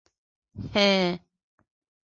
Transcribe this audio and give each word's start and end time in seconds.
—Һе-е... 0.77 1.05